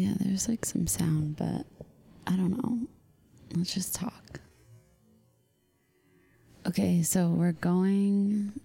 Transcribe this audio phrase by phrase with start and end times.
[0.00, 1.66] Yeah, there's like some sound, but
[2.26, 2.78] I don't know.
[3.54, 4.40] Let's just talk.
[6.66, 8.58] Okay, so we're going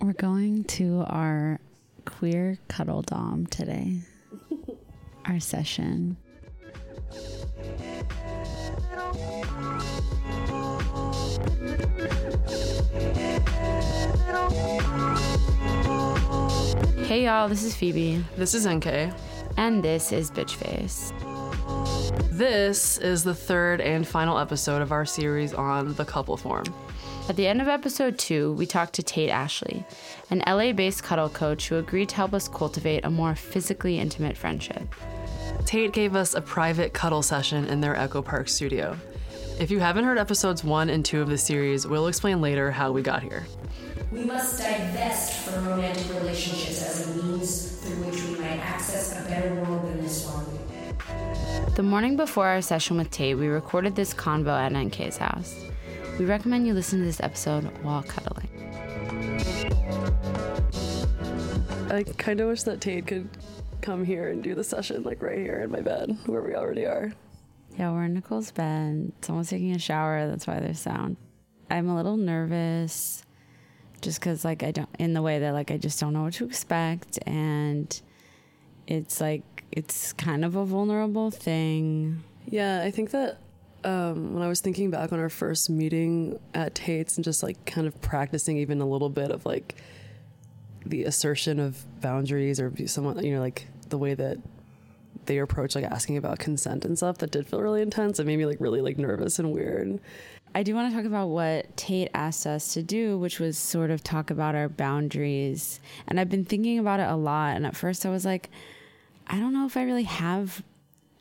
[0.00, 1.60] we're going to our
[2.06, 3.98] queer cuddle domme today.
[5.26, 6.16] our session.
[17.04, 18.24] Hey y'all, this is Phoebe.
[18.38, 19.12] This is NK.
[19.56, 21.12] And this is Bitchface.
[22.30, 26.64] This is the third and final episode of our series on the couple form.
[27.28, 29.84] At the end of episode two, we talked to Tate Ashley,
[30.30, 34.36] an LA based cuddle coach who agreed to help us cultivate a more physically intimate
[34.36, 34.82] friendship.
[35.64, 38.98] Tate gave us a private cuddle session in their Echo Park studio.
[39.60, 42.90] If you haven't heard episodes one and two of the series, we'll explain later how
[42.90, 43.46] we got here.
[44.10, 47.23] We must divest from romantic relationships as a means
[51.74, 55.60] The morning before our session with Tate, we recorded this convo at NK's house.
[56.20, 58.48] We recommend you listen to this episode while cuddling.
[61.90, 63.28] I kind of wish that Tate could
[63.80, 66.86] come here and do the session like right here in my bed where we already
[66.86, 67.12] are.
[67.76, 69.10] Yeah, we're in Nicole's bed.
[69.22, 70.28] Someone's taking a shower.
[70.28, 71.16] That's why there's sound.
[71.70, 73.24] I'm a little nervous
[74.00, 76.34] just because like I don't in the way that like I just don't know what
[76.34, 78.00] to expect and
[78.86, 79.42] it's like
[79.74, 82.22] it's kind of a vulnerable thing.
[82.46, 83.38] Yeah, I think that
[83.82, 87.66] um, when I was thinking back on our first meeting at Tate's and just like
[87.66, 89.74] kind of practicing even a little bit of like
[90.86, 94.38] the assertion of boundaries or someone you know like the way that
[95.26, 98.20] they approach like asking about consent and stuff that did feel really intense.
[98.20, 99.98] It made me like really like nervous and weird.
[100.54, 103.90] I do want to talk about what Tate asked us to do, which was sort
[103.90, 105.80] of talk about our boundaries.
[106.06, 107.56] And I've been thinking about it a lot.
[107.56, 108.50] And at first I was like,
[109.26, 110.62] I don't know if I really have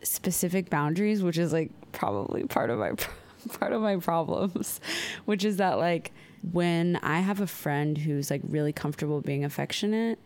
[0.02, 2.94] specific boundaries, which is like probably part of my
[3.59, 4.80] part of my problems,
[5.25, 6.12] which is that like
[6.52, 10.19] when I have a friend who's like really comfortable being affectionate,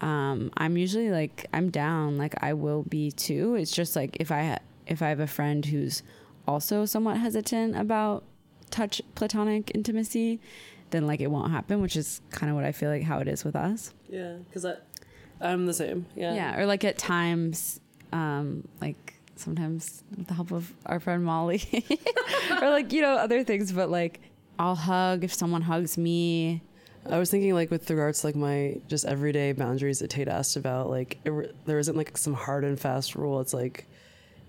[0.00, 3.54] um, I'm usually like I'm down, like I will be too.
[3.56, 6.02] It's just like if I if I have a friend who's
[6.46, 8.24] also somewhat hesitant about
[8.70, 10.40] touch platonic intimacy,
[10.90, 13.28] then like it won't happen, which is kind of what I feel like how it
[13.28, 13.92] is with us.
[14.08, 14.76] Yeah, because I,
[15.40, 16.06] I'm the same.
[16.14, 16.34] Yeah.
[16.34, 17.80] Yeah, or like at times,
[18.12, 21.62] um, like sometimes with the help of our friend Molly,
[22.62, 24.20] or like you know other things, but like
[24.58, 26.62] I'll hug if someone hugs me.
[27.08, 30.56] I was thinking like with regards to like my just everyday boundaries that Tate asked
[30.56, 33.40] about, like it, there isn't like some hard and fast rule.
[33.40, 33.86] It's like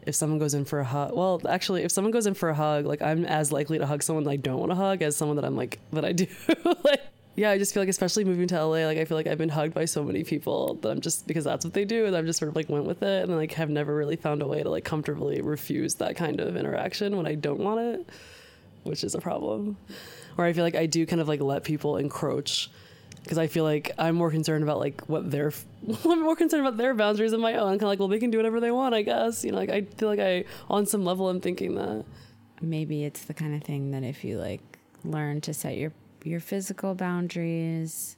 [0.05, 2.55] if someone goes in for a hug, well, actually, if someone goes in for a
[2.55, 5.15] hug, like I'm as likely to hug someone that I don't want to hug as
[5.15, 6.27] someone that I'm like that I do.
[6.83, 7.01] like,
[7.35, 9.49] yeah, I just feel like, especially moving to LA, like I feel like I've been
[9.49, 12.25] hugged by so many people that I'm just because that's what they do, and I've
[12.25, 14.61] just sort of like went with it, and like have never really found a way
[14.61, 18.09] to like comfortably refuse that kind of interaction when I don't want it,
[18.83, 19.77] which is a problem.
[20.37, 22.69] Or I feel like I do kind of like let people encroach
[23.23, 25.51] because I feel like I'm more concerned about like what their
[26.05, 27.71] I'm more concerned about their boundaries than my own.
[27.71, 29.43] Kind of like, well, they can do whatever they want, I guess.
[29.43, 32.05] You know, like I feel like I on some level I'm thinking that
[32.61, 34.61] maybe it's the kind of thing that if you like
[35.03, 35.93] learn to set your
[36.23, 38.15] your physical boundaries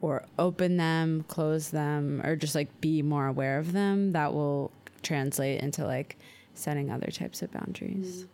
[0.00, 4.72] or open them, close them, or just like be more aware of them, that will
[5.02, 6.16] translate into like
[6.54, 8.16] setting other types of boundaries.
[8.16, 8.26] Mm-hmm.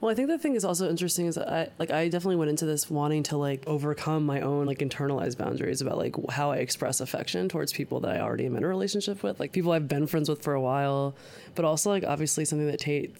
[0.00, 2.66] Well, I think the thing is also interesting is I like I definitely went into
[2.66, 7.00] this wanting to like overcome my own like internalized boundaries about like how I express
[7.00, 10.06] affection towards people that I already am in a relationship with, like people I've been
[10.06, 11.14] friends with for a while,
[11.54, 13.16] but also like obviously something that Tate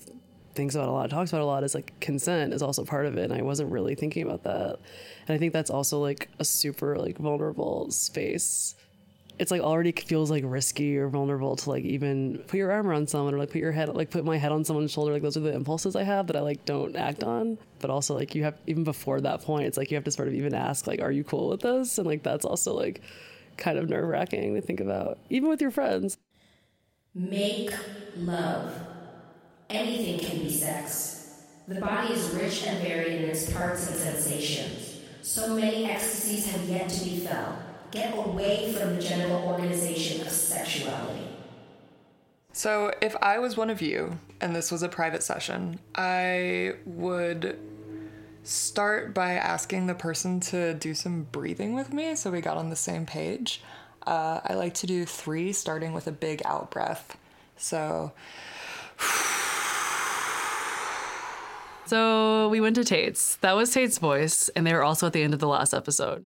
[0.55, 3.17] thinks about a lot, talks about a lot is like consent is also part of
[3.17, 4.79] it, and I wasn't really thinking about that,
[5.27, 8.75] and I think that's also like a super like vulnerable space.
[9.37, 13.09] It's like already feels like risky or vulnerable to like even put your arm around
[13.11, 15.13] someone or like put your head like put my head on someone's shoulder.
[15.13, 17.59] Like those are the impulses i have that i like don't act on.
[17.81, 20.29] But also like you have even before that point it's like you have to sort
[20.29, 21.99] of even ask like are you cool with this?
[21.99, 23.01] And like that's also like
[23.57, 26.17] kind of nerve-wracking to think about even with your friends.
[27.12, 27.73] Make
[28.17, 28.94] love
[29.70, 35.00] anything can be sex the body is rich and varied in its parts and sensations
[35.22, 37.56] so many ecstasies have yet to be felt
[37.94, 41.28] Get away from the genital organization of sexuality.
[42.52, 47.56] So, if I was one of you and this was a private session, I would
[48.43, 52.69] start by asking the person to do some breathing with me so we got on
[52.69, 53.62] the same page.
[54.05, 57.16] Uh, I like to do three, starting with a big out breath.
[57.56, 58.11] So,
[61.87, 63.37] so we went to Tate's.
[63.37, 66.25] That was Tate's voice, and they were also at the end of the last episode.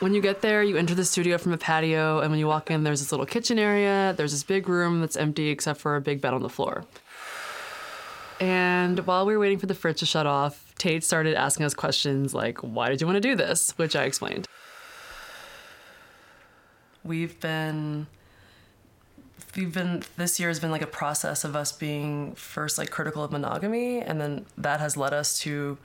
[0.00, 2.70] when you get there, you enter the studio from a patio, and when you walk
[2.70, 4.14] in, there's this little kitchen area.
[4.16, 6.84] There's this big room that's empty except for a big bed on the floor.
[8.40, 11.74] And while we were waiting for the fridge to shut off, Tate started asking us
[11.74, 13.70] questions like, Why did you want to do this?
[13.78, 14.48] Which I explained.
[17.04, 18.08] We've been.
[19.56, 23.22] We've been this year has been like a process of us being first like critical
[23.22, 25.76] of monogamy, and then that has led us to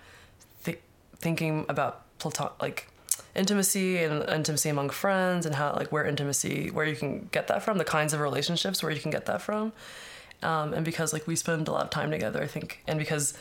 [0.64, 0.80] th-
[1.18, 2.88] thinking about platon like
[3.36, 7.62] intimacy and intimacy among friends and how like where intimacy where you can get that
[7.62, 9.74] from the kinds of relationships where you can get that from.
[10.44, 13.36] Um, and because like we spend a lot of time together i think and because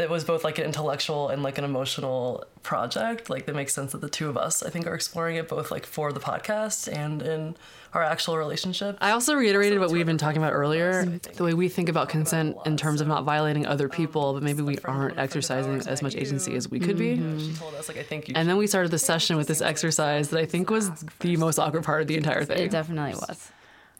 [0.00, 3.92] that was both like an intellectual and like an emotional project like that makes sense
[3.92, 6.90] that the two of us i think are exploring it both like for the podcast
[6.90, 7.54] and in
[7.92, 8.96] our actual relationship.
[9.00, 11.04] I also reiterated what we've been talking about earlier
[11.34, 14.62] the way we think about consent in terms of not violating other people but maybe
[14.62, 17.16] we aren't exercising as much agency as we could be.
[17.16, 20.30] She told us like i think and then we started the session with this exercise
[20.30, 20.88] that i think was
[21.18, 22.58] the most awkward part of the entire thing.
[22.58, 23.50] It definitely was.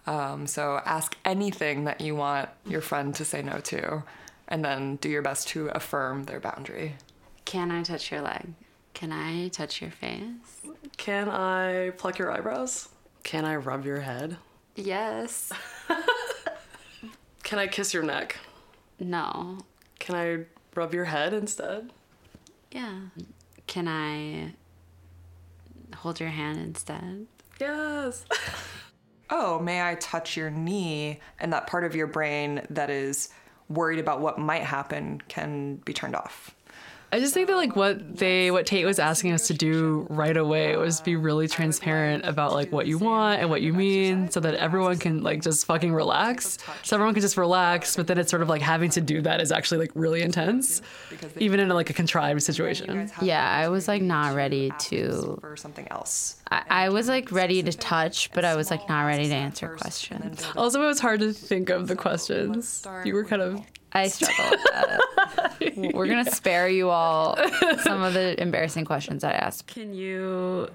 [0.07, 4.03] Um, so ask anything that you want your friend to say no to,
[4.51, 6.97] and then do your best to affirm their boundary.
[7.45, 8.53] Can I touch your leg?
[8.95, 10.23] Can I touch your face?
[10.97, 12.89] can i pluck your eyebrows
[13.23, 14.37] can i rub your head
[14.77, 15.51] Yes.
[17.43, 18.37] can i kiss your neck
[18.99, 19.59] No.
[19.99, 20.45] can i
[20.75, 21.93] rub your head instead
[22.71, 22.99] Yeah.
[23.67, 24.53] Can I
[25.97, 27.27] hold your hand instead?
[27.61, 28.25] yes
[29.33, 31.21] Oh, may I touch your knee?
[31.39, 33.29] And that part of your brain that is
[33.71, 36.55] worried about what might happen can be turned off.
[37.13, 40.37] I just think that like what they what Tate was asking us to do right
[40.37, 44.39] away was be really transparent about like what you want and what you mean so
[44.41, 46.59] that everyone can like just fucking relax.
[46.85, 49.41] So everyone can just relax, but then it's sort of like having to do that
[49.41, 50.83] is actually like really intense
[51.39, 53.11] even in like a contrived situation.
[53.21, 55.39] Yeah, I was like not ready to.
[55.41, 56.37] for something else.
[56.51, 59.77] I, I was like ready to touch, but I was like not ready to answer
[59.77, 60.47] questions.
[60.57, 62.87] Also it was hard to think of the questions.
[63.05, 63.63] You were kind of
[63.93, 65.95] I struggle with that.
[65.95, 67.37] We're gonna spare you all
[67.83, 69.67] some of the embarrassing questions I asked.
[69.67, 70.69] Can you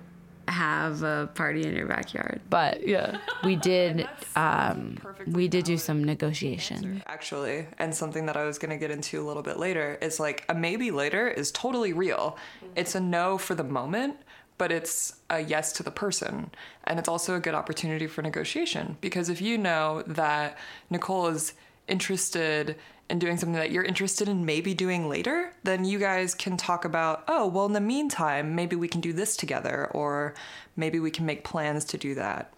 [0.47, 2.41] have a party in your backyard?
[2.49, 3.17] But yeah.
[3.43, 4.07] we did.
[4.35, 4.97] Um,
[5.27, 7.03] we did do some negotiation.
[7.07, 10.19] Actually, and something that I was going to get into a little bit later is
[10.19, 12.37] like a maybe later is totally real.
[12.75, 14.17] It's a no for the moment,
[14.57, 16.51] but it's a yes to the person.
[16.85, 20.57] And it's also a good opportunity for negotiation because if you know that
[20.89, 21.53] Nicole is
[21.87, 22.75] interested
[23.09, 26.85] in doing something that you're interested in maybe doing later, then you guys can talk
[26.85, 30.33] about, oh, well, in the meantime, maybe we can do this together, or
[30.75, 32.53] maybe we can make plans to do that.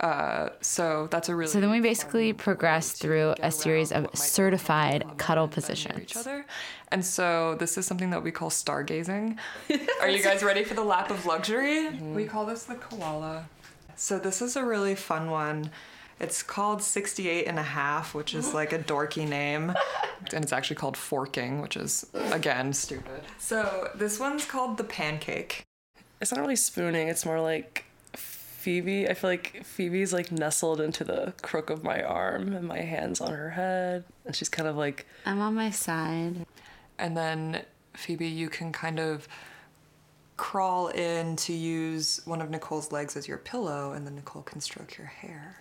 [0.00, 5.04] Uh, so that's a really So then we basically progress through a series of certified
[5.18, 6.00] cuddle positions.
[6.00, 6.46] each other.
[6.88, 9.36] And so this is something that we call stargazing.
[10.00, 11.90] Are you guys ready for the lap of luxury?
[11.90, 13.44] We call this the koala.
[13.94, 15.70] So this is a really fun one.
[16.20, 19.74] It's called 68 and a half, which is like a dorky name.
[20.34, 23.22] And it's actually called forking, which is again stupid.
[23.38, 25.62] So this one's called the pancake.
[26.20, 29.08] It's not really spooning, it's more like Phoebe.
[29.08, 33.22] I feel like Phoebe's like nestled into the crook of my arm and my hands
[33.22, 34.04] on her head.
[34.26, 36.44] And she's kind of like I'm on my side.
[36.98, 37.62] And then
[37.94, 39.26] Phoebe, you can kind of
[40.36, 44.60] crawl in to use one of Nicole's legs as your pillow, and then Nicole can
[44.60, 45.56] stroke your hair.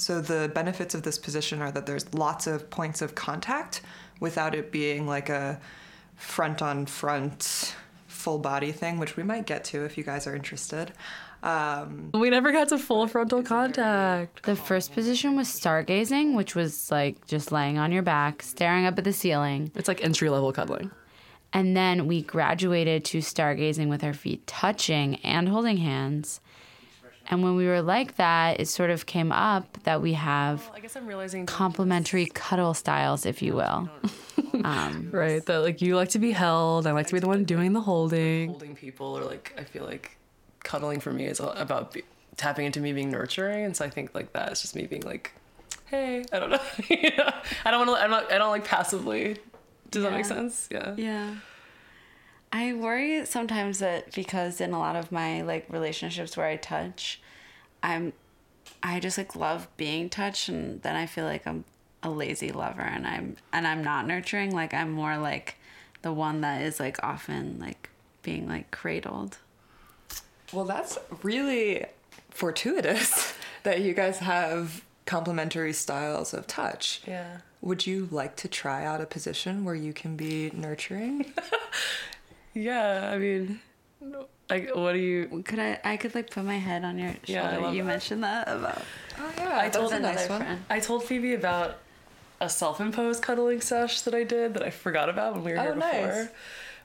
[0.00, 3.82] So the benefits of this position are that there's lots of points of contact
[4.18, 5.60] without it being like a
[6.16, 7.74] front on front
[8.06, 10.92] full body thing, which we might get to if you guys are interested.
[11.42, 14.42] Um, we never got to full frontal contact.
[14.44, 18.96] The first position was stargazing, which was like just laying on your back, staring up
[18.96, 19.70] at the ceiling.
[19.74, 20.90] It's like entry level cuddling.
[21.52, 26.40] And then we graduated to stargazing with our feet touching and holding hands.
[27.28, 30.80] And when we were like that, it sort of came up that we have I
[30.80, 33.88] guess I'm realizing complementary cuddle styles, if you will.
[34.64, 36.86] Um, right that like you like to be held.
[36.86, 38.48] I like to be the one doing the holding.
[38.48, 40.18] Holding people or like I feel like
[40.64, 42.02] cuddling for me is all about be-
[42.36, 45.02] tapping into me being nurturing, and so I think like that is just me being
[45.02, 45.32] like,
[45.86, 46.58] hey, I don't know.
[47.64, 48.04] I don't want to.
[48.04, 48.32] I'm not.
[48.32, 49.38] I don't like passively.
[49.90, 50.68] Does that make sense?
[50.70, 50.94] Yeah.
[50.96, 51.34] Yeah.
[52.52, 57.20] I worry sometimes that because in a lot of my like relationships where I touch,
[57.82, 58.12] I'm
[58.82, 61.64] I just like love being touched and then I feel like I'm
[62.02, 65.56] a lazy lover and I'm and I'm not nurturing, like I'm more like
[66.02, 67.90] the one that is like often like
[68.22, 69.38] being like cradled.
[70.52, 71.86] well, that's really
[72.30, 77.02] fortuitous that you guys have complementary styles of touch.
[77.06, 77.38] Yeah.
[77.62, 81.32] Would you like to try out a position where you can be nurturing?
[82.54, 83.10] Yeah.
[83.12, 83.60] I mean,
[84.48, 85.42] Like, what do you?
[85.44, 85.78] Could I?
[85.84, 87.32] I could like put my head on your shoulder.
[87.32, 87.88] Yeah, I love you that.
[87.88, 88.82] mentioned that about.
[89.18, 90.40] Oh yeah, I told a another nice one.
[90.42, 90.64] friend.
[90.68, 91.78] I told Phoebe about
[92.40, 95.62] a self-imposed cuddling sesh that I did that I forgot about when we were Oh,
[95.62, 95.90] here before.
[95.90, 96.28] nice.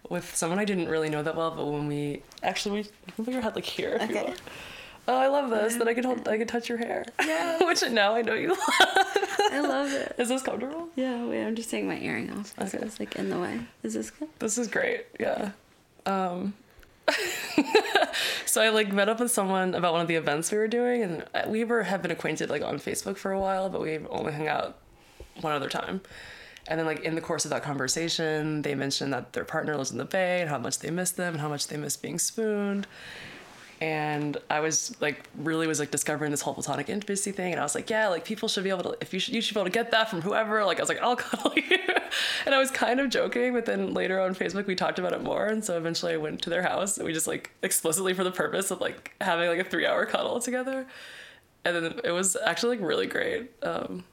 [0.10, 3.26] With someone I didn't really know that well, but when we actually we you can
[3.26, 3.98] put your head like here.
[4.00, 4.34] if you Okay.
[5.08, 5.76] Oh, I love this.
[5.76, 7.06] That I could hold, I could touch your hair.
[7.24, 7.60] Yeah.
[7.66, 8.60] Which now I know you love.
[8.70, 10.16] I love it.
[10.18, 10.90] Is this comfortable?
[10.96, 11.26] Yeah.
[11.26, 12.54] Wait, I'm just taking my earring off.
[12.60, 12.80] Okay.
[12.80, 13.62] is like in the way.
[13.84, 14.30] Is this good?
[14.40, 15.06] This is great.
[15.20, 15.52] Yeah.
[16.06, 16.54] Um,
[18.46, 21.04] so I like met up with someone about one of the events we were doing,
[21.04, 24.34] and we were have been acquainted like on Facebook for a while, but we've only
[24.34, 24.78] hung out
[25.42, 26.02] one other time.
[26.68, 29.92] And then like in the course of that conversation, they mentioned that their partner lives
[29.92, 32.18] in the Bay and how much they miss them and how much they miss being
[32.18, 32.88] spooned.
[33.82, 37.64] And I was like really was like discovering this whole platonic intimacy thing, and I
[37.64, 39.60] was like, yeah, like people should be able to if you should you should be
[39.60, 40.64] able to get that from whoever.
[40.64, 41.78] Like I was like, I'll cuddle you,
[42.46, 45.22] and I was kind of joking, but then later on Facebook we talked about it
[45.22, 48.24] more, and so eventually I went to their house and we just like explicitly for
[48.24, 50.88] the purpose of like having like a three hour cuddle together,
[51.66, 53.52] and then it was actually like really great.
[53.62, 54.06] Um,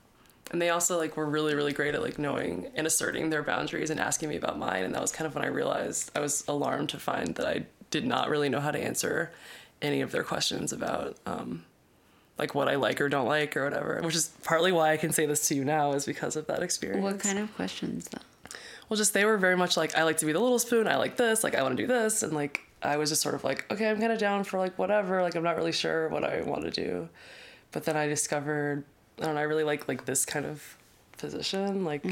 [0.50, 3.90] and they also like were really really great at like knowing and asserting their boundaries
[3.90, 4.82] and asking me about mine.
[4.84, 7.64] And that was kind of when i realized i was alarmed to find that i
[7.92, 9.30] did not really know how to answer
[9.80, 11.64] any of their questions about um,
[12.38, 15.12] like what i like or don't like or whatever which is partly why i can
[15.12, 17.02] say this to you now is because of that experience.
[17.04, 18.18] What kind of questions though?
[18.88, 20.96] well just they were very much like i like to be the little spoon i
[20.96, 23.44] like this like i want to do this and like i was just sort of
[23.44, 26.24] like okay i'm kind of down for like whatever like i'm not really sure what
[26.24, 27.08] i want to do.
[27.70, 28.84] But then i discovered
[29.20, 30.76] i don't know i really like like this kind of
[31.16, 32.04] position like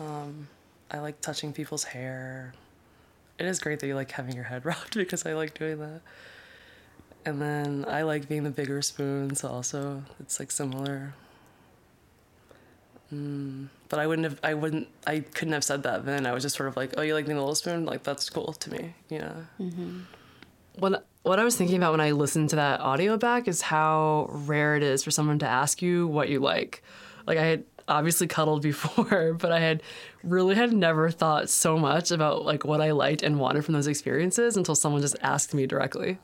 [0.00, 0.48] um
[0.90, 2.54] i like touching people's hair
[3.38, 6.00] it is great that you like having your head rubbed because i like doing that
[7.24, 11.14] and then i like being the bigger spoon so also it's like similar
[13.12, 16.26] mm, but I wouldn't have, I wouldn't, I couldn't have said that then.
[16.26, 17.84] I was just sort of like, oh, you like being the little spoon?
[17.84, 19.46] Like, that's cool to me, you know?
[19.60, 20.00] Mm-hmm.
[20.78, 24.26] What, what I was thinking about when I listened to that audio back is how
[24.30, 26.82] rare it is for someone to ask you what you like.
[27.26, 29.82] Like, I had obviously cuddled before, but I had
[30.22, 33.86] really had never thought so much about like what I liked and wanted from those
[33.86, 36.18] experiences until someone just asked me directly.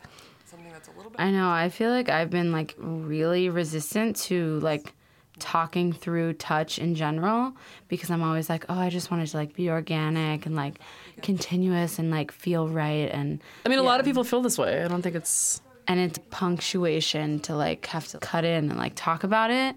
[0.44, 1.20] Something that's a little bit.
[1.20, 1.48] I know.
[1.50, 4.92] I feel like I've been like really resistant to like
[5.38, 7.52] talking through touch in general
[7.88, 10.78] because I'm always like, oh, I just wanted to like be organic and like
[11.22, 14.84] continuous and like feel right and I mean, a lot of people feel this way.
[14.84, 15.60] I don't think it's.
[15.88, 19.74] and it's punctuation to like have to cut in and like talk about it.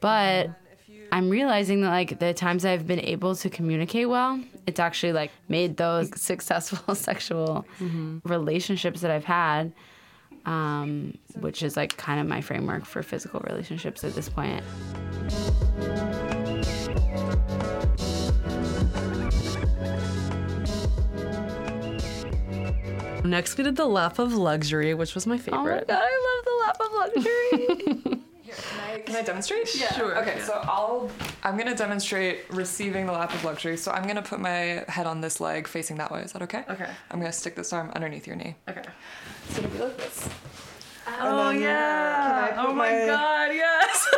[0.00, 0.50] But
[1.12, 5.30] I'm realizing that like the times I've been able to communicate well, it's actually like
[5.48, 7.66] made those successful sexual
[8.24, 9.72] relationships that I've had,
[10.44, 14.62] um, which is like kind of my framework for physical relationships at this point.
[23.24, 25.84] Next, we did the lap of luxury, which was my favorite.
[25.88, 28.12] Oh my god, I love the lap of luxury.
[28.96, 29.74] Can I, can I demonstrate?
[29.78, 29.92] Yeah.
[29.92, 30.44] Sure, Okay, yeah.
[30.44, 31.10] so I'll.
[31.42, 33.76] I'm gonna demonstrate receiving the lap of luxury.
[33.76, 36.22] So I'm gonna put my head on this leg, facing that way.
[36.22, 36.64] Is that okay?
[36.70, 36.88] Okay.
[37.10, 38.56] I'm gonna stick this arm underneath your knee.
[38.68, 38.82] Okay.
[39.48, 40.28] It's gonna be like this.
[41.20, 41.68] Oh yeah!
[41.68, 43.50] Uh, can I put oh my, my- god!
[43.54, 44.08] Yes.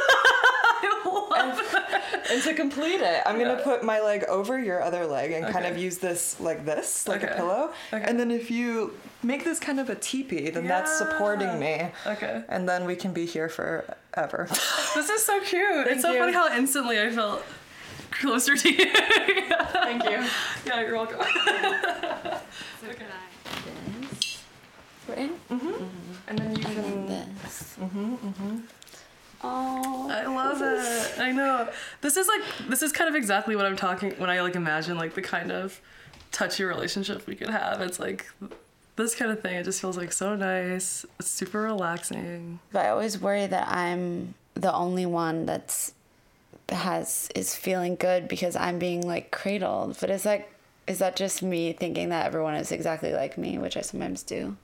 [0.81, 1.78] I love And
[2.45, 3.49] to complete it, I'm Yeah.
[3.49, 7.07] gonna put my leg over your other leg and kind of use this like this,
[7.09, 7.33] like Okay.
[7.33, 7.73] a pillow.
[7.93, 8.05] Okay.
[8.07, 11.91] And then if you make this kind of a teepee, then that's supporting me.
[12.07, 12.43] Okay.
[12.49, 14.49] And then we can be here forever.
[14.95, 15.87] This is so cute.
[15.89, 16.19] it's so you.
[16.19, 17.43] funny how instantly I felt
[18.11, 18.91] closer to you.
[19.73, 20.19] Thank you.
[20.67, 21.19] yeah, you're welcome.
[21.19, 22.43] this.
[25.07, 25.85] We're in Mm-hmm.
[26.29, 27.07] And then you can.
[27.07, 27.77] this.
[29.43, 30.09] Oh.
[30.11, 31.21] I love it.
[31.21, 31.69] I know.
[32.01, 34.97] This is like this is kind of exactly what I'm talking when I like imagine
[34.97, 35.81] like the kind of
[36.33, 37.81] touchy relationship we could have.
[37.81, 38.27] It's like
[38.97, 39.55] this kind of thing.
[39.55, 41.07] It just feels like so nice.
[41.19, 42.59] It's super relaxing.
[42.73, 45.93] But I always worry that I'm the only one that's
[46.71, 49.97] has is feeling good because I'm being like cradled.
[50.01, 50.49] But is that
[50.87, 54.57] is that just me thinking that everyone is exactly like me, which I sometimes do?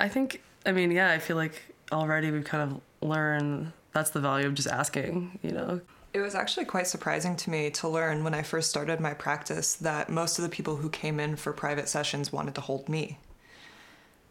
[0.00, 4.20] I think I mean, yeah, I feel like already we've kind of learned that's the
[4.20, 5.80] value of just asking, you know.
[6.12, 9.74] It was actually quite surprising to me to learn when I first started my practice
[9.76, 13.18] that most of the people who came in for private sessions wanted to hold me.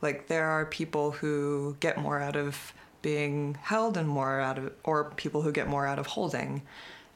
[0.02, 4.74] Like there are people who get more out of being held and more out of
[4.84, 6.62] or people who get more out of holding.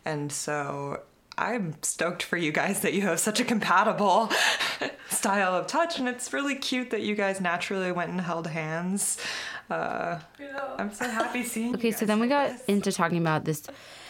[0.05, 1.01] And so
[1.39, 4.29] I'm stoked for you guys that you have such a compatible
[5.09, 9.17] style of touch, and it's really cute that you guys naturally went and held hands.
[9.69, 10.19] Uh,
[10.77, 11.75] I'm so happy seeing.
[11.75, 13.65] Okay, so then we got into talking about this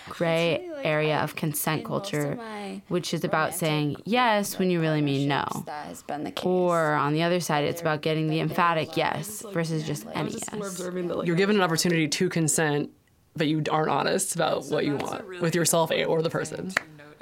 [0.07, 2.39] gray area of consent culture,
[2.87, 5.45] which is about saying yes when you really mean no.
[5.67, 6.45] That has been the case.
[6.45, 10.65] Or on the other side, it's about getting the emphatic yes versus just any More
[10.65, 10.79] yes.
[10.79, 12.89] like, you're given an opportunity to consent,
[13.35, 16.73] but you aren't honest about what you want really with yourself or the thing person.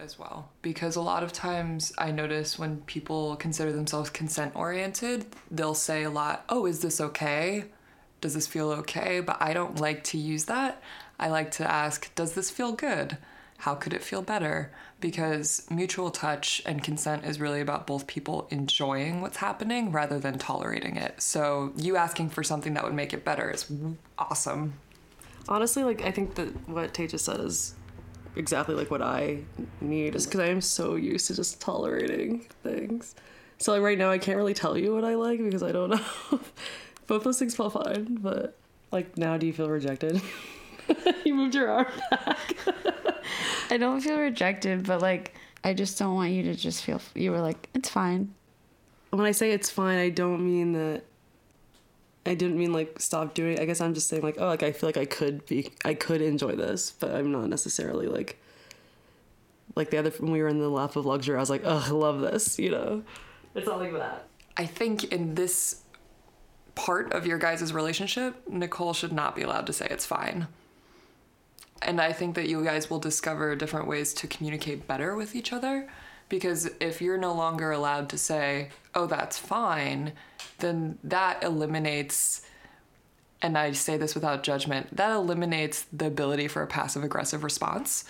[0.07, 5.25] As well because a lot of times I notice when people consider themselves consent oriented,
[5.51, 7.65] they'll say a lot, "Oh, is this okay?
[8.21, 10.81] Does this feel okay?" But I don't like to use that.
[11.19, 13.17] I like to ask, "Does this feel good?
[13.65, 14.71] How could it feel better?"
[15.01, 20.39] Because mutual touch and consent is really about both people enjoying what's happening rather than
[20.39, 21.21] tolerating it.
[21.21, 23.65] So, you asking for something that would make it better is
[24.17, 24.73] awesome.
[25.49, 27.75] Honestly, like I think that what Tate just said is
[28.36, 29.39] exactly like what I
[29.81, 33.15] need, just because I am so used to just tolerating things.
[33.57, 35.89] So like right now, I can't really tell you what I like because I don't
[36.31, 36.39] know.
[37.07, 38.57] Both those things feel fine, but
[38.91, 40.22] like now, do you feel rejected?
[41.25, 41.88] you moved your arm.
[42.12, 42.55] Back.
[43.69, 47.01] I don't feel rejected, but like I just don't want you to just feel.
[47.15, 48.34] You were like, it's fine.
[49.10, 51.03] When I say it's fine, I don't mean that.
[52.27, 53.60] I didn't mean like stop doing.
[53.60, 55.93] I guess I'm just saying like, oh, like I feel like I could be, I
[55.93, 58.39] could enjoy this, but I'm not necessarily like.
[59.75, 61.86] Like the other when we were in the lap of luxury, I was like, oh,
[61.88, 63.03] I love this, you know.
[63.53, 64.27] It's not like that.
[64.55, 65.84] I think in this
[66.74, 70.48] part of your guys' relationship, Nicole should not be allowed to say it's fine.
[71.81, 75.53] And I think that you guys will discover different ways to communicate better with each
[75.53, 75.88] other.
[76.29, 80.13] Because if you're no longer allowed to say, oh, that's fine,
[80.60, 82.41] then that eliminates,
[83.41, 88.05] and I say this without judgment, that eliminates the ability for a passive aggressive response.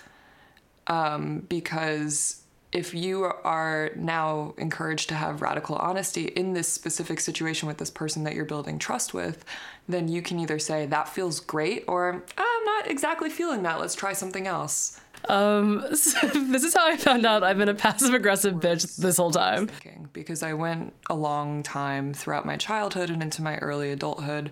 [0.88, 7.66] Um, because if you are now encouraged to have radical honesty in this specific situation
[7.66, 9.44] with this person that you're building trust with,
[9.88, 13.80] then you can either say that feels great or I'm not exactly feeling that.
[13.80, 15.00] Let's try something else.
[15.28, 19.16] Um, so this is how I found out I've been a passive aggressive bitch this
[19.16, 19.70] whole time.
[20.12, 24.50] Because I went a long time throughout my childhood and into my early adulthood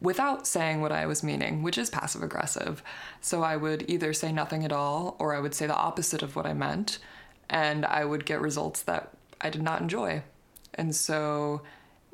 [0.00, 2.82] without saying what I was meaning, which is passive aggressive.
[3.20, 6.36] So I would either say nothing at all or I would say the opposite of
[6.36, 6.98] what I meant,
[7.50, 9.10] and I would get results that
[9.40, 10.22] I did not enjoy.
[10.74, 11.62] And so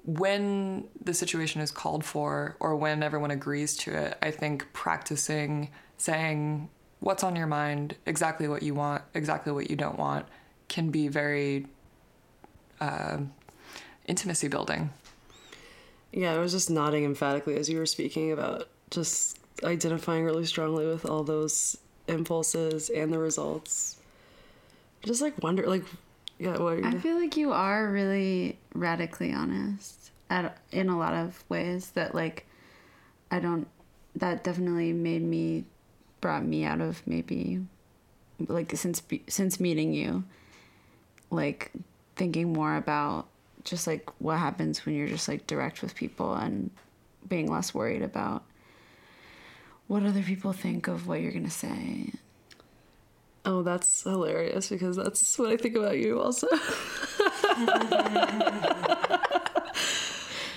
[0.05, 5.70] when the situation is called for or when everyone agrees to it, I think practicing
[5.96, 6.68] saying
[7.01, 10.27] what's on your mind, exactly what you want, exactly what you don't want,
[10.69, 11.67] can be very
[12.81, 13.19] uh,
[14.07, 14.91] intimacy building.
[16.13, 20.87] Yeah, I was just nodding emphatically as you were speaking about just identifying really strongly
[20.87, 21.77] with all those
[22.09, 23.97] impulses and the results.
[25.03, 25.85] Just like wonder, like,
[26.39, 31.13] yeah, what are I feel like you are really radically honest at in a lot
[31.13, 32.47] of ways that like
[33.31, 33.67] I don't
[34.17, 35.65] that definitely made me
[36.20, 37.61] brought me out of maybe
[38.48, 40.24] like since since meeting you
[41.30, 41.72] like
[42.16, 43.26] thinking more about
[43.64, 46.70] just like what happens when you're just like direct with people and
[47.28, 48.42] being less worried about
[49.87, 52.12] what other people think of what you're going to say.
[53.44, 56.46] Oh, that's hilarious because that's what I think about you also.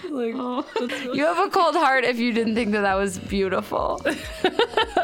[0.10, 0.66] like, oh.
[0.80, 4.06] that's really- You have a cold heart if you didn't think that that was beautiful.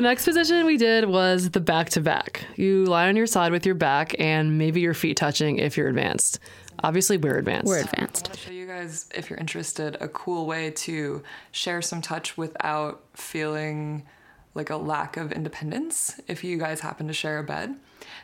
[0.00, 2.46] The next position we did was the back to back.
[2.56, 5.88] You lie on your side with your back and maybe your feet touching if you're
[5.88, 6.40] advanced.
[6.82, 7.66] Obviously, we're advanced.
[7.66, 8.28] We're I advanced.
[8.28, 12.38] want to show you guys, if you're interested, a cool way to share some touch
[12.38, 14.06] without feeling
[14.54, 17.76] like a lack of independence if you guys happen to share a bed.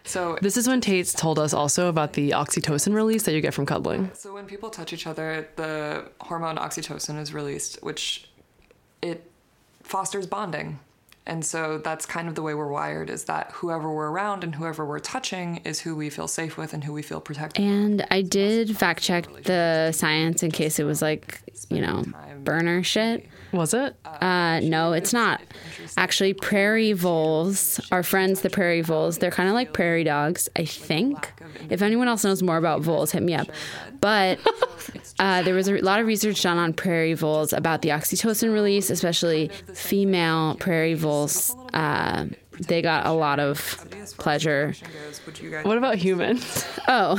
[0.05, 3.53] So This is when Tate's told us also about the oxytocin release that you get
[3.53, 4.11] from cuddling.
[4.15, 8.31] So when people touch each other, the hormone oxytocin is released, which
[9.03, 9.31] it
[9.83, 10.79] fosters bonding.
[11.27, 14.55] And so that's kind of the way we're wired is that whoever we're around and
[14.55, 17.65] whoever we're touching is who we feel safe with and who we feel protected.
[17.65, 22.05] And I did fact check the science in case it was like, you know,
[22.45, 23.27] burner shit.
[23.53, 23.95] Was it?
[24.05, 25.41] Uh, no, it's not.
[25.97, 30.65] Actually, prairie voles, our friends, the prairie voles, they're kind of like prairie dogs, I
[30.65, 31.33] think.
[31.71, 33.49] If anyone else knows more about voles, hit me up.
[34.01, 34.39] But
[35.19, 38.91] uh, there was a lot of research done on prairie voles about the oxytocin release,
[38.91, 42.27] especially female prairie voles uh,
[42.69, 44.67] they got a lot of As far as pleasure.
[44.71, 46.65] action goes, would you guys What about humans?
[46.89, 47.17] Oh,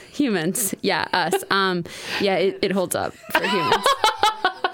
[0.12, 0.74] humans.
[0.82, 1.42] Yeah, us.
[1.50, 1.84] Um,
[2.20, 3.84] yeah, it, it holds up for humans.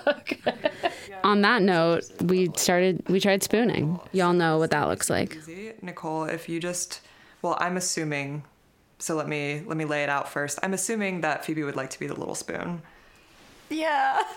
[1.24, 3.02] On that note, we started.
[3.08, 3.98] We tried spooning.
[4.12, 5.38] Y'all know what that looks like.
[5.82, 7.00] Nicole, if you just
[7.42, 8.44] well, I'm assuming
[8.98, 10.58] so let me let me lay it out first.
[10.62, 12.82] I'm assuming that Phoebe would like to be the little spoon.
[13.68, 14.20] yeah.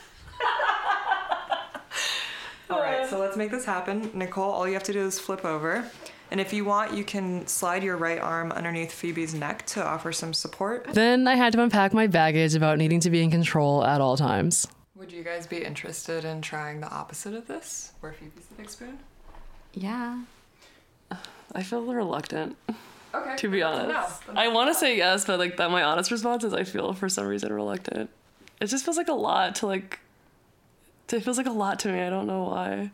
[2.69, 4.11] All right, so let's make this happen.
[4.13, 5.89] Nicole, all you have to do is flip over.
[6.29, 10.11] And if you want, you can slide your right arm underneath Phoebe's neck to offer
[10.11, 10.85] some support.
[10.93, 14.15] Then I had to unpack my baggage about needing to be in control at all
[14.17, 14.67] times.
[14.99, 18.69] Would you guys be interested in trying the opposite of this, where Phoebe's the big
[18.69, 18.99] spoon?
[19.73, 20.19] Yeah.
[21.55, 22.57] I feel reluctant,
[23.13, 23.35] Okay.
[23.37, 24.21] to be honest.
[24.35, 27.07] I want to say yes, but like that, my honest response is I feel for
[27.07, 28.09] some reason reluctant.
[28.59, 29.99] It just feels like a lot to like.
[31.11, 32.01] It feels like a lot to me.
[32.01, 32.91] I don't know why.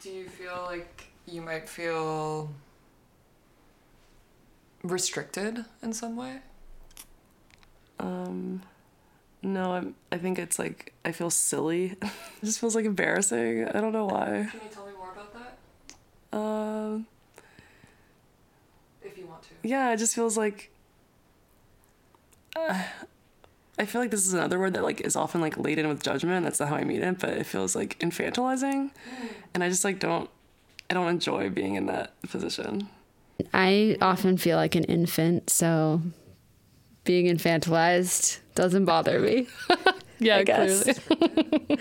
[0.00, 2.50] Do you feel like you might feel
[4.84, 6.40] restricted in some way?
[7.98, 8.62] Um,
[9.42, 9.94] no, I'm.
[10.10, 11.96] I think it's like I feel silly.
[12.02, 12.10] it
[12.44, 13.66] just feels like embarrassing.
[13.68, 14.48] I don't know why.
[14.50, 17.06] Can you tell me more about that, Um,
[19.02, 19.48] if you want to?
[19.62, 20.70] yeah, it just feels like.
[22.54, 22.82] Uh,
[23.78, 26.44] I feel like this is another word that like is often like laden with judgment.
[26.44, 28.90] That's not how I mean it, but it feels like infantilizing,
[29.54, 30.28] and I just like don't.
[30.90, 32.88] I don't enjoy being in that position.
[33.54, 36.02] I often feel like an infant, so
[37.04, 39.46] being infantilized doesn't bother me.
[40.22, 41.00] Yeah, I guess.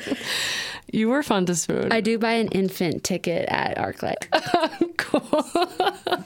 [0.92, 1.92] you were fun to spoon.
[1.92, 4.28] I do buy an infant ticket at ArcLight.
[4.98, 5.46] Cool.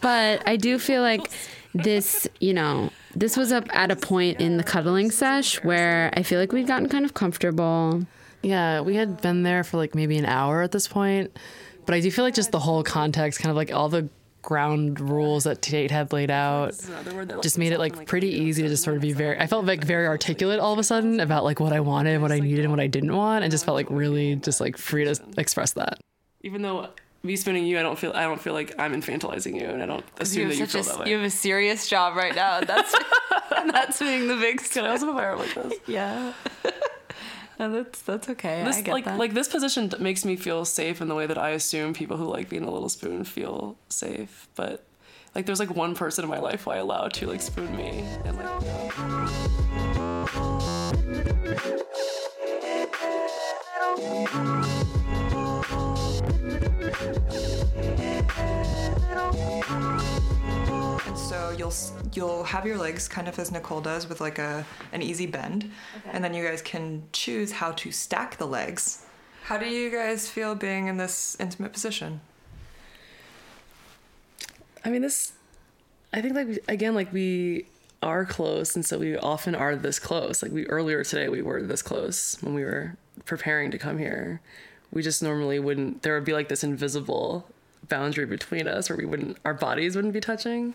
[0.02, 1.30] But I do feel like
[1.74, 6.24] this, you know, this was up at a point in the cuddling sesh where I
[6.24, 8.06] feel like we'd gotten kind of comfortable.
[8.44, 11.36] Yeah, we had been there for like maybe an hour at this point,
[11.86, 14.08] but I do feel like just the whole context, kind of like all the
[14.46, 16.76] ground rules that Tate had laid out,
[17.42, 19.38] just made it like pretty easy to just sort of be very.
[19.38, 22.32] I felt like very articulate all of a sudden about like what I wanted, what
[22.32, 25.04] I needed, and what I didn't want, and just felt like really just like free
[25.04, 26.00] to express that.
[26.42, 26.90] Even though
[27.24, 29.86] me spooning you, I don't feel I don't feel like I'm infantilizing you, and I
[29.88, 31.12] don't assume that you feel that way.
[31.12, 32.62] have a serious job right now.
[32.62, 32.94] That's
[33.50, 35.74] that's being the big Can I also put my arm like this?
[35.88, 36.34] Yeah.
[37.60, 38.64] No, that's that's okay.
[38.66, 41.94] this like like this position makes me feel safe in the way that I assume
[41.94, 44.50] people who like being a little spoon feel safe.
[44.56, 44.84] But
[45.34, 48.04] like there's like one person in my life who I allow to like spoon me
[48.26, 48.46] and like
[61.46, 61.74] so you'll
[62.14, 65.72] you'll have your legs kind of as Nicole does with like a an easy bend,
[66.12, 69.06] and then you guys can choose how to stack the legs.
[69.44, 72.22] How do you guys feel being in this intimate position?
[74.84, 75.34] I mean this
[76.14, 77.68] I think like we- again like we
[78.02, 80.42] are close and so we often are this close.
[80.42, 84.42] Like we earlier today we were this close when we were preparing to come here.
[84.92, 87.48] We just normally wouldn't there would be like this invisible
[87.88, 90.74] boundary between us where we wouldn't our bodies wouldn't be touching.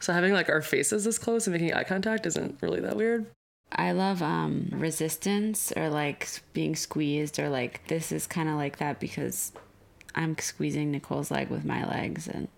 [0.00, 3.26] So having like our faces this close and making eye contact isn't really that weird.
[3.72, 8.78] I love um resistance or like being squeezed or like this is kind of like
[8.78, 9.52] that because
[10.14, 12.48] I'm squeezing Nicole's leg with my legs and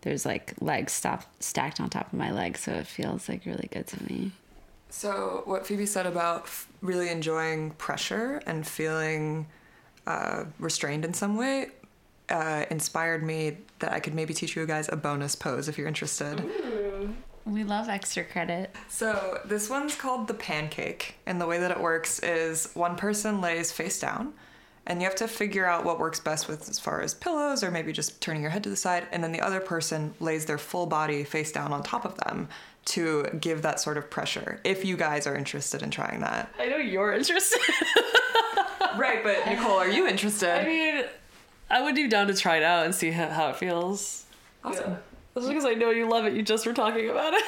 [0.00, 3.68] there's like legs stop, stacked on top of my legs so it feels like really
[3.70, 4.32] good to me.
[4.88, 9.46] So what Phoebe said about f- really enjoying pressure and feeling
[10.06, 11.68] uh, restrained in some way
[12.28, 15.88] uh, inspired me that I could maybe teach you guys a bonus pose if you're
[15.88, 16.42] interested.
[17.46, 18.74] We love extra credit.
[18.88, 23.40] So this one's called the pancake, and the way that it works is one person
[23.40, 24.34] lays face down,
[24.84, 27.70] and you have to figure out what works best with as far as pillows or
[27.70, 30.58] maybe just turning your head to the side, and then the other person lays their
[30.58, 32.48] full body face down on top of them
[32.86, 34.60] to give that sort of pressure.
[34.64, 37.60] If you guys are interested in trying that, I know you're interested.
[38.96, 39.22] right?
[39.22, 40.50] But Nicole, are you interested?
[40.50, 41.04] I mean,
[41.70, 44.24] I would be down to try it out and see how, how it feels.
[44.64, 44.96] awesome.
[45.36, 47.44] Just because I know you love it, you just were talking about it.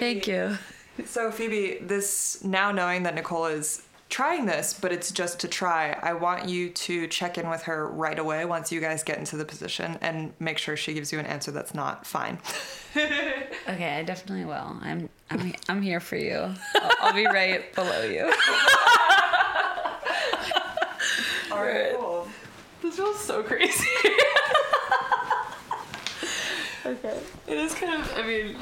[0.00, 0.56] Thank you.
[1.04, 5.92] So Phoebe, this now knowing that Nicole is trying this, but it's just to try,
[6.02, 9.36] I want you to check in with her right away once you guys get into
[9.36, 12.38] the position and make sure she gives you an answer that's not fine.
[13.68, 14.78] Okay, I definitely will.
[14.80, 16.54] I'm I'm I'm here for you.
[16.76, 18.32] I'll, I'll be right below you.
[21.50, 22.28] All right, cool.
[22.80, 23.86] This feels so crazy.
[26.86, 27.18] Okay.
[27.46, 28.56] It is kind of, I mean,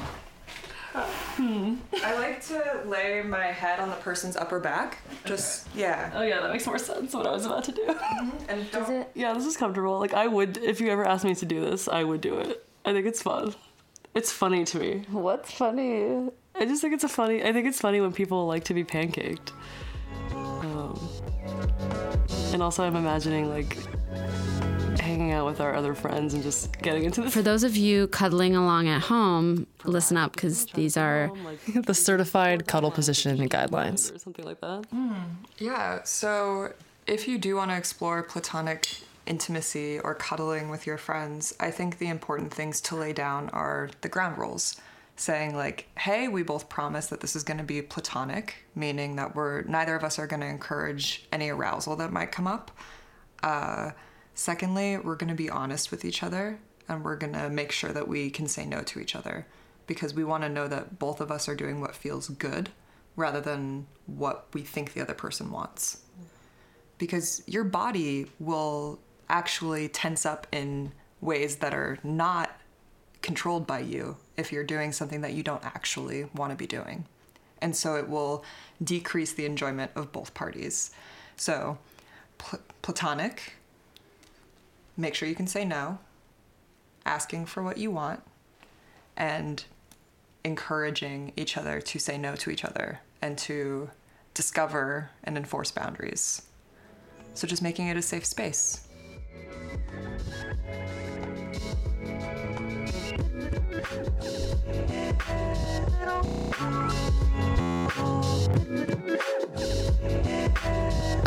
[1.35, 1.75] Hmm.
[2.01, 6.11] I like to lay my head on the person's upper back Just yeah.
[6.15, 7.13] Oh yeah, that makes more sense.
[7.13, 7.93] What I was about to do.
[8.47, 9.99] And don't, Yeah, this is comfortable.
[9.99, 12.65] Like I would, if you ever asked me to do this, I would do it.
[12.85, 13.53] I think it's fun.
[14.13, 15.05] It's funny to me.
[15.11, 16.29] What's funny?
[16.55, 17.43] I just think it's a funny.
[17.43, 19.51] I think it's funny when people like to be pancaked.
[20.31, 20.97] Um,
[22.53, 23.77] and also, I'm imagining like
[25.15, 27.33] hanging out with our other friends and just getting into this.
[27.33, 31.31] For those of you cuddling along at home, listen up because these are
[31.85, 34.85] the certified cuddle position guidelines or something like that.
[35.57, 36.73] Yeah, so
[37.07, 38.89] if you do want to explore platonic
[39.25, 43.89] intimacy or cuddling with your friends, I think the important things to lay down are
[44.01, 44.79] the ground rules.
[45.17, 49.33] Saying, like, hey, we both promise that this is going to be platonic, meaning that
[49.33, 52.69] we're neither of us are going to encourage any arousal that might come up.
[53.41, 53.91] Uh,
[54.35, 57.91] secondly, we're going to be honest with each other and we're going to make sure
[57.91, 59.47] that we can say no to each other
[59.87, 62.69] because we want to know that both of us are doing what feels good
[63.15, 65.99] rather than what we think the other person wants
[66.97, 72.59] because your body will actually tense up in ways that are not
[73.21, 77.05] controlled by you if you're doing something that you don't actually want to be doing.
[77.61, 78.43] And so it will
[78.83, 80.91] decrease the enjoyment of both parties.
[81.35, 81.77] So,
[82.37, 83.53] pl- platonic,
[84.97, 85.99] make sure you can say no,
[87.05, 88.21] asking for what you want,
[89.17, 89.63] and
[90.43, 93.89] encouraging each other to say no to each other and to
[94.33, 96.43] discover and enforce boundaries.
[97.33, 98.87] So just making it a safe space.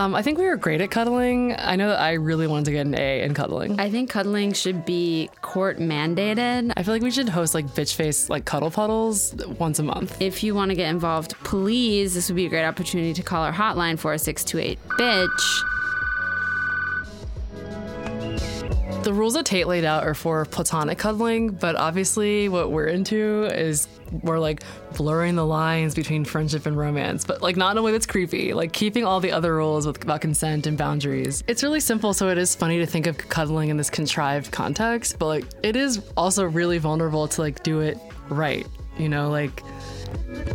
[0.01, 1.57] Um, I think we were great at cuddling.
[1.59, 3.81] I know that I really wanted to get an A in cuddling.
[3.81, 6.73] I think cuddling should be court mandated.
[6.77, 10.23] I feel like we should host like bitch face like cuddle puddles once a month.
[10.23, 13.43] If you want to get involved, please, this would be a great opportunity to call
[13.43, 15.65] our hotline 4628 bitch.
[19.03, 23.47] The rules that Tate laid out are for platonic cuddling, but obviously what we're into
[23.47, 23.89] is
[24.23, 24.63] we're like
[24.97, 28.53] blurring the lines between friendship and romance, but like not in a way that's creepy,
[28.53, 31.45] like keeping all the other rules with, about consent and boundaries.
[31.47, 35.19] It's really simple, so it is funny to think of cuddling in this contrived context,
[35.19, 38.67] but like it is also really vulnerable to like do it right,
[38.99, 39.63] you know, like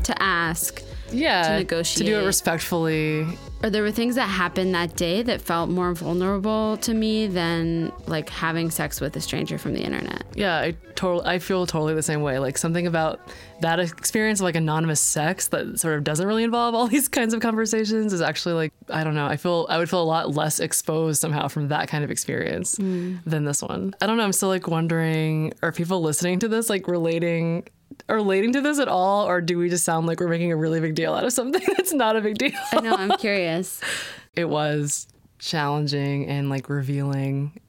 [0.04, 3.28] To ask, yeah, To negotiate, to do it respectfully.
[3.64, 7.92] or there were things that happened that day that felt more vulnerable to me than
[8.08, 10.24] like having sex with a stranger from the internet.
[10.36, 12.40] Yeah, I totally I feel totally the same way.
[12.40, 13.20] Like something about
[13.62, 17.34] that experience of like anonymous sex that sort of doesn't really involve all these kinds
[17.34, 19.26] of conversations is actually like I don't know.
[19.26, 22.76] I feel I would feel a lot less exposed somehow from that kind of experience
[22.76, 23.20] mm.
[23.26, 23.96] than this one.
[24.02, 24.24] I don't know.
[24.24, 27.68] I'm still like wondering are people listening to this like relating
[28.10, 30.80] relating to this at all or do we just sound like we're making a really
[30.80, 32.52] big deal out of something that's not a big deal?
[32.72, 33.82] I know, I'm curious.
[34.36, 35.08] it was
[35.40, 37.60] challenging and like revealing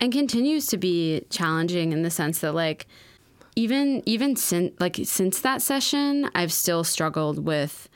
[0.00, 2.86] and continues to be challenging in the sense that like
[3.56, 7.88] even even since like since that session i've still struggled with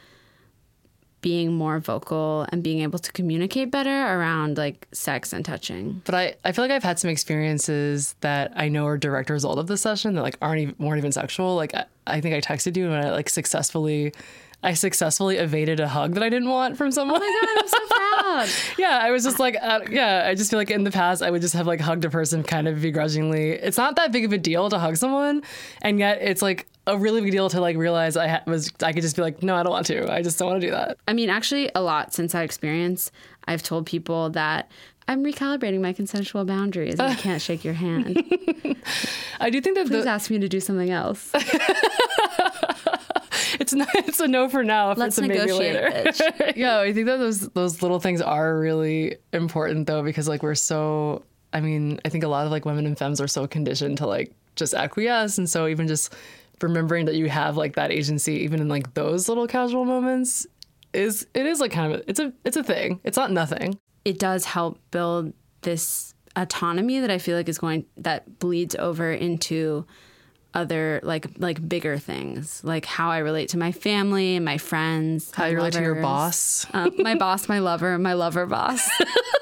[1.21, 6.15] being more vocal and being able to communicate better around like sex and touching But
[6.15, 9.67] I, I feel like I've had some experiences that I know are direct result of
[9.67, 11.57] the session that like aren't even weren't even sexual.
[11.57, 14.13] Like I, I think I texted you and I like successfully
[14.63, 17.21] I successfully evaded a hug that I didn't want from someone.
[17.23, 18.09] Oh my god, i'm so proud
[18.79, 21.31] yeah, I was just like, uh, yeah, I just feel like in the past I
[21.31, 23.51] would just have like hugged a person kind of begrudgingly.
[23.51, 25.43] It's not that big of a deal to hug someone,
[25.83, 28.93] and yet it's like a really big deal to like realize I ha- was I
[28.93, 30.13] could just be like, no, I don't want to.
[30.13, 30.97] I just don't want to do that.
[31.07, 33.11] i mean actually a lot since that experience
[33.47, 34.71] i've told people that
[35.07, 38.17] i'm recalibrating my consensual boundaries i can't shake your hand
[39.41, 41.31] I do think that please the, ask me to do something else
[43.61, 44.91] it's not it's a no for now.
[44.93, 46.53] If Let's it's a maybe negotiate, later.
[46.57, 50.55] yeah, I think that those those little things are really important though because like we're
[50.55, 51.23] so.
[51.53, 54.07] I mean, I think a lot of like women and femmes are so conditioned to
[54.07, 56.15] like just acquiesce, and so even just
[56.63, 60.47] remembering that you have like that agency, even in like those little casual moments,
[60.93, 63.01] is it is like kind of a, it's a it's a thing.
[63.05, 63.79] It's not nothing.
[64.05, 69.11] it does help build this autonomy that I feel like is going that bleeds over
[69.13, 69.87] into
[70.55, 75.31] other like like bigger things like how I relate to my family and my friends
[75.35, 76.67] How my you relate to your boss.
[76.73, 78.89] um, my boss my lover my lover boss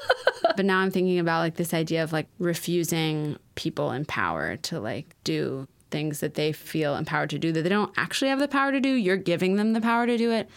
[0.57, 4.79] but now I'm thinking about like this idea of like refusing people in power to
[4.81, 8.47] like do things that they feel empowered to do that they don't actually have the
[8.47, 10.49] power to do you're giving them the power to do it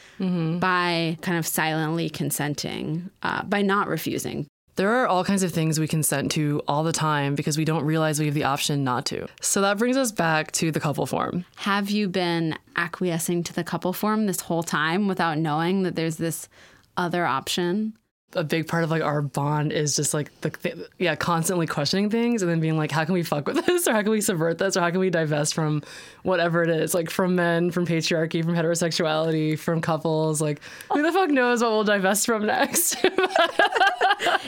[0.61, 5.79] by kind of silently consenting uh, by not refusing There are all kinds of things
[5.79, 9.05] we consent to all the time because we don't realize we have the option not
[9.07, 9.27] to.
[9.43, 11.45] So that brings us back to the couple form.
[11.57, 16.17] Have you been acquiescing to the couple form this whole time without knowing that there's
[16.17, 16.49] this
[16.97, 17.95] other option.
[18.35, 22.09] A big part of like our bond is just like the th- yeah constantly questioning
[22.11, 23.89] things and then being like how can we fuck with this?
[23.89, 24.77] Or how can we subvert this?
[24.77, 25.83] Or how can we divest from
[26.23, 26.95] whatever it is?
[26.95, 30.61] Like from men from patriarchy from heterosexuality from couples like
[30.93, 32.97] who the fuck knows what we'll divest from next?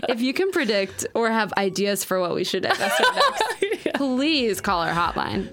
[0.08, 4.60] If you can predict or have ideas for what we should divest from next, please
[4.60, 5.48] call our hotline.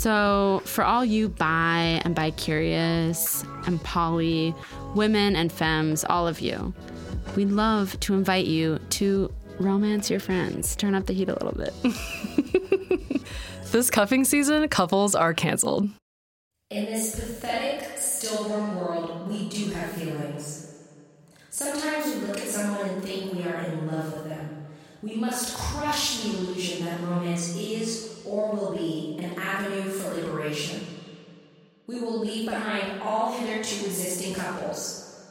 [0.00, 4.54] So, for all you bi and bi curious and poly
[4.94, 6.72] women and femmes, all of you,
[7.36, 10.74] we'd love to invite you to romance your friends.
[10.74, 11.74] Turn up the heat a little bit.
[13.72, 15.90] this cuffing season couples are canceled
[16.70, 20.78] In this pathetic, stillborn world, we do have feelings.
[21.50, 24.64] Sometimes we look at someone and think we are in love with them.
[25.02, 30.86] We must crush the illusion that romance is or will be an avenue for liberation.
[31.88, 35.26] We will leave behind all hitherto existing couples.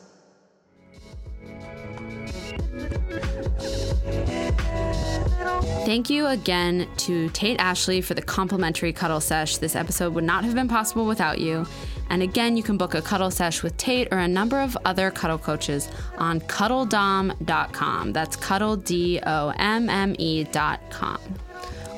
[5.85, 9.57] Thank you again to Tate Ashley for the complimentary cuddle sesh.
[9.57, 11.65] This episode would not have been possible without you.
[12.09, 15.09] And again, you can book a cuddle sesh with Tate or a number of other
[15.09, 18.11] cuddle coaches on cuddledomme.com.
[18.11, 18.77] That's cuddle.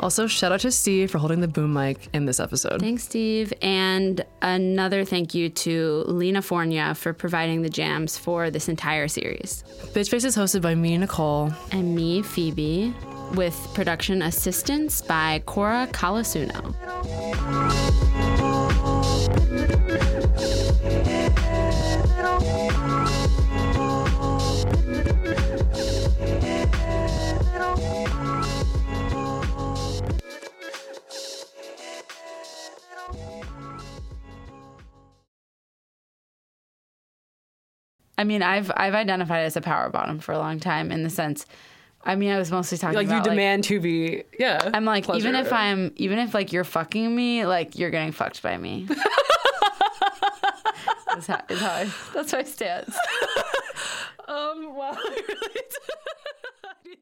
[0.01, 3.53] Also shout out to steve for holding the boom mic in this episode Thanks, Steve.
[3.61, 9.63] And another thank you to Linafornia for providing the jams for this entire series.
[9.93, 12.93] Bitchface is hosted by me nicole And me, Phoebe,
[13.35, 17.60] with production assistance by Kora Colasuonno.
[38.21, 41.09] I mean, I've I've identified as a power bottom for a long time in the
[41.09, 41.47] sense.
[42.03, 45.09] I mean, I was mostly talking like you about demand to be yeah I'm like,
[45.09, 48.87] even if I'm, even if like you're fucking me, like you're getting fucked by me.
[51.17, 52.95] is how, is how I, that's my stance.
[54.27, 55.21] um wow I